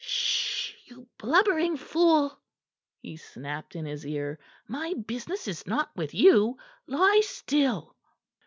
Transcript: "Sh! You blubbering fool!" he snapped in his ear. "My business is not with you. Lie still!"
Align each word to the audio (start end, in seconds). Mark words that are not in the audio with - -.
"Sh! 0.03 0.73
You 0.85 1.07
blubbering 1.19 1.77
fool!" 1.77 2.35
he 3.03 3.17
snapped 3.17 3.75
in 3.75 3.85
his 3.85 4.03
ear. 4.03 4.39
"My 4.67 4.95
business 4.95 5.47
is 5.47 5.67
not 5.67 5.95
with 5.95 6.15
you. 6.15 6.57
Lie 6.87 7.21
still!" 7.23 7.95